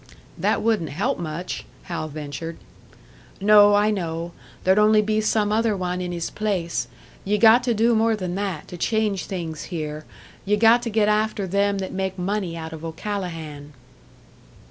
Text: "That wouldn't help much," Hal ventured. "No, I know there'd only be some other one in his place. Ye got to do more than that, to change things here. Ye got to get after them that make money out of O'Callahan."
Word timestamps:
"That 0.35 0.63
wouldn't 0.63 0.89
help 0.89 1.19
much," 1.19 1.63
Hal 1.83 2.07
ventured. 2.07 2.57
"No, 3.39 3.75
I 3.75 3.91
know 3.91 4.31
there'd 4.63 4.79
only 4.79 5.03
be 5.03 5.21
some 5.21 5.51
other 5.51 5.77
one 5.77 6.01
in 6.01 6.11
his 6.11 6.31
place. 6.31 6.87
Ye 7.23 7.37
got 7.37 7.63
to 7.65 7.75
do 7.75 7.93
more 7.93 8.15
than 8.15 8.33
that, 8.33 8.67
to 8.69 8.77
change 8.77 9.25
things 9.25 9.65
here. 9.65 10.03
Ye 10.43 10.57
got 10.57 10.81
to 10.81 10.89
get 10.89 11.07
after 11.07 11.45
them 11.45 11.77
that 11.77 11.93
make 11.93 12.17
money 12.17 12.57
out 12.57 12.73
of 12.73 12.83
O'Callahan." 12.83 13.73